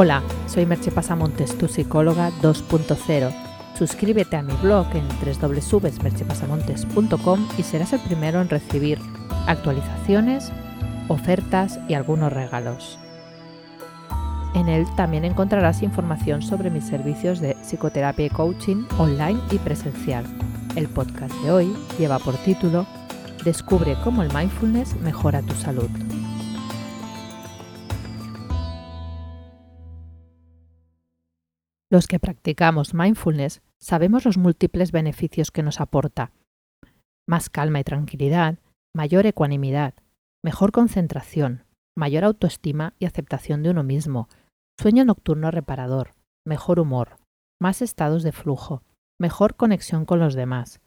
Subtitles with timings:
[0.00, 3.34] Hola, soy Merche Pasamontes, tu psicóloga 2.0.
[3.76, 9.00] Suscríbete a mi blog en www.merchepasamontes.com y serás el primero en recibir
[9.48, 10.52] actualizaciones,
[11.08, 12.96] ofertas y algunos regalos.
[14.54, 20.24] En él también encontrarás información sobre mis servicios de psicoterapia y coaching online y presencial.
[20.76, 22.86] El podcast de hoy lleva por título
[23.44, 25.90] Descubre cómo el mindfulness mejora tu salud.
[31.90, 36.32] Los que practicamos mindfulness sabemos los múltiples beneficios que nos aporta.
[37.26, 38.58] Más calma y tranquilidad,
[38.94, 39.94] mayor ecuanimidad,
[40.44, 41.64] mejor concentración,
[41.96, 44.28] mayor autoestima y aceptación de uno mismo,
[44.78, 46.12] sueño nocturno reparador,
[46.46, 47.16] mejor humor,
[47.60, 48.82] más estados de flujo,
[49.18, 50.80] mejor conexión con los demás,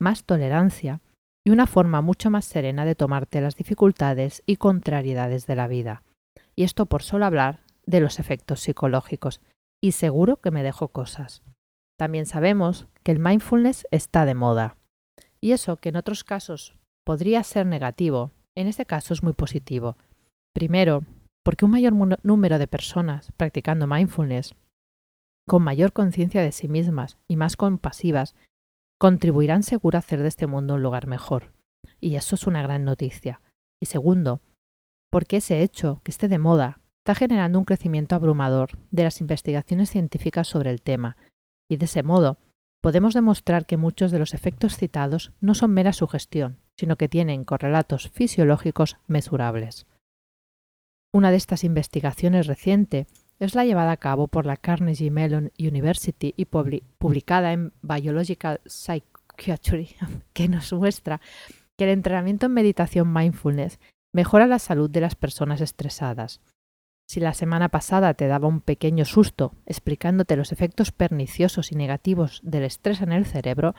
[0.00, 1.00] más tolerancia
[1.46, 6.02] y una forma mucho más serena de tomarte las dificultades y contrariedades de la vida.
[6.56, 9.40] Y esto por solo hablar de los efectos psicológicos,
[9.82, 11.42] y seguro que me dejo cosas.
[11.98, 14.76] También sabemos que el mindfulness está de moda.
[15.40, 19.96] Y eso que en otros casos podría ser negativo, en este caso es muy positivo.
[20.54, 21.02] Primero,
[21.44, 24.54] porque un mayor número de personas practicando mindfulness,
[25.46, 28.34] con mayor conciencia de sí mismas y más compasivas,
[28.98, 31.52] contribuirán seguro a hacer de este mundo un lugar mejor.
[32.00, 33.42] Y eso es una gran noticia.
[33.82, 34.40] Y segundo,
[35.10, 39.90] porque ese hecho que esté de moda está generando un crecimiento abrumador de las investigaciones
[39.90, 41.18] científicas sobre el tema,
[41.68, 42.38] y de ese modo
[42.80, 47.44] podemos demostrar que muchos de los efectos citados no son mera sugestión, sino que tienen
[47.44, 49.86] correlatos fisiológicos mesurables.
[51.12, 53.06] Una de estas investigaciones reciente
[53.38, 59.94] es la llevada a cabo por la Carnegie Mellon University y publicada en Biological Psychiatry,
[60.32, 61.20] que nos muestra
[61.76, 63.78] que el entrenamiento en meditación mindfulness
[64.14, 66.40] mejora la salud de las personas estresadas
[67.06, 72.40] si la semana pasada te daba un pequeño susto explicándote los efectos perniciosos y negativos
[72.42, 73.74] del estrés en el cerebro,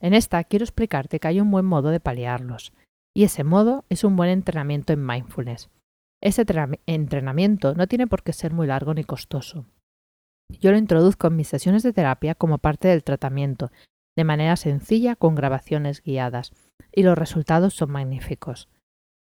[0.00, 2.72] en esta quiero explicarte que hay un buen modo de paliarlos.
[3.14, 5.70] Y ese modo es un buen entrenamiento en mindfulness.
[6.22, 6.44] Ese
[6.86, 9.66] entrenamiento no tiene por qué ser muy largo ni costoso.
[10.60, 13.70] Yo lo introduzco en mis sesiones de terapia como parte del tratamiento,
[14.16, 16.52] de manera sencilla con grabaciones guiadas,
[16.92, 18.68] y los resultados son magníficos.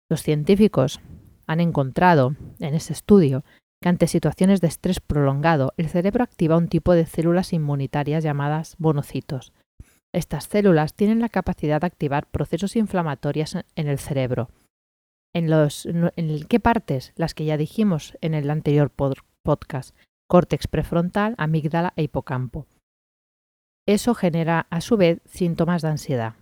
[0.10, 1.02] Los científicos
[1.48, 3.44] han encontrado en ese estudio
[3.82, 8.76] que ante situaciones de estrés prolongado el cerebro activa un tipo de células inmunitarias llamadas
[8.80, 9.52] monocitos.
[10.14, 14.50] Estas células tienen la capacidad de activar procesos inflamatorios en el cerebro.
[15.36, 17.12] ¿En, los, en qué partes?
[17.16, 19.96] Las que ya dijimos en el anterior podcast.
[20.30, 22.68] Córtex prefrontal, amígdala e hipocampo.
[23.88, 26.36] Eso genera a su vez síntomas de ansiedad.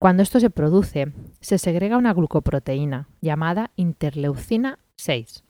[0.00, 5.44] Cuando esto se produce, se segrega una glucoproteína llamada interleucina 6,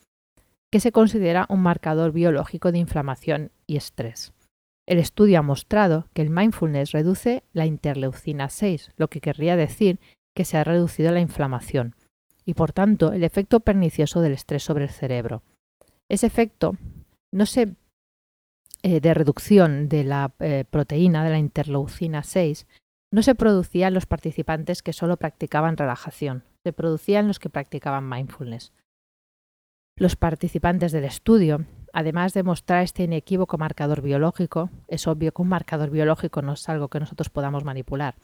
[0.73, 4.33] que se considera un marcador biológico de inflamación y estrés.
[4.89, 10.01] El estudio ha mostrado que el mindfulness reduce la interleucina 6, lo que querría decir
[10.35, 11.95] que se ha reducido la inflamación
[12.45, 15.45] y por tanto el efecto pernicioso del estrés sobre el cerebro.
[16.09, 16.77] Ese efecto
[17.33, 17.77] no se,
[18.83, 22.67] eh, de reducción de la eh, proteína de la interleucina 6
[23.13, 27.51] no se producía en los participantes que solo practicaban relajación, se producía en los que
[27.51, 28.73] practicaban mindfulness.
[29.97, 35.49] Los participantes del estudio, además de mostrar este inequívoco marcador biológico, es obvio que un
[35.49, 38.15] marcador biológico no es algo que nosotros podamos manipular,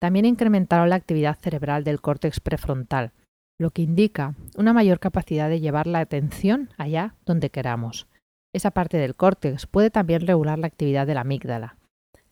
[0.00, 3.12] también incrementaron la actividad cerebral del córtex prefrontal,
[3.58, 8.08] lo que indica una mayor capacidad de llevar la atención allá donde queramos.
[8.52, 11.76] Esa parte del córtex puede también regular la actividad de la amígdala,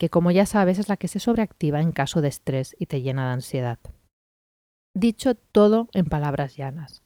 [0.03, 3.03] que como ya sabes es la que se sobreactiva en caso de estrés y te
[3.03, 3.79] llena de ansiedad.
[4.97, 7.05] Dicho todo en palabras llanas.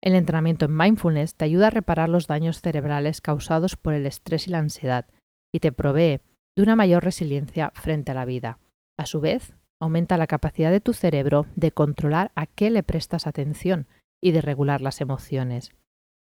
[0.00, 4.46] El entrenamiento en mindfulness te ayuda a reparar los daños cerebrales causados por el estrés
[4.46, 5.06] y la ansiedad
[5.52, 6.20] y te provee
[6.56, 8.60] de una mayor resiliencia frente a la vida.
[8.96, 13.26] A su vez, aumenta la capacidad de tu cerebro de controlar a qué le prestas
[13.26, 13.88] atención
[14.22, 15.72] y de regular las emociones.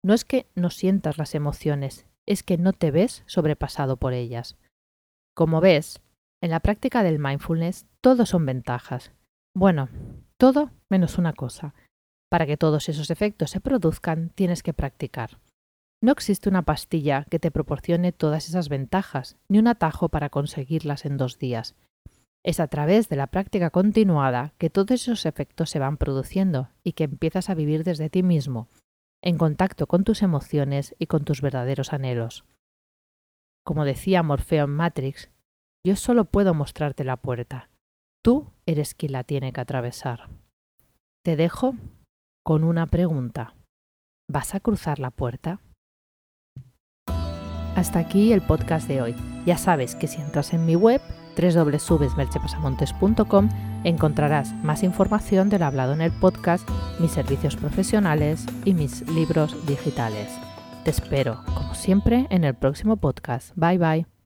[0.05, 4.57] No es que no sientas las emociones, es que no te ves sobrepasado por ellas.
[5.41, 6.03] Como ves,
[6.43, 9.11] en la práctica del mindfulness todo son ventajas.
[9.57, 9.89] Bueno,
[10.37, 11.73] todo menos una cosa.
[12.31, 15.39] Para que todos esos efectos se produzcan, tienes que practicar.
[16.03, 21.07] No existe una pastilla que te proporcione todas esas ventajas, ni un atajo para conseguirlas
[21.07, 21.75] en dos días.
[22.45, 26.93] Es a través de la práctica continuada que todos esos efectos se van produciendo y
[26.93, 28.69] que empiezas a vivir desde ti mismo,
[29.23, 32.45] en contacto con tus emociones y con tus verdaderos anhelos.
[33.65, 35.31] Como decía Morfeo en Matrix,
[35.87, 37.71] yo solo puedo mostrarte la puerta.
[38.23, 40.31] Tú eres quien la tiene que atravesar.
[41.25, 41.75] Te dejo
[42.45, 43.55] con una pregunta.
[44.29, 45.61] ¿Vas a cruzar la puerta?
[47.77, 49.15] Hasta aquí el podcast de hoy.
[49.47, 51.01] Ya sabes que si entras en mi web
[51.37, 53.49] www.merchepasamontes.com
[53.85, 56.69] encontrarás más información del hablado en el podcast,
[56.99, 60.29] mis servicios profesionales y mis libros digitales.
[60.85, 63.53] Te espero, como siempre, en el próximo podcast.
[63.55, 64.20] Bye bye.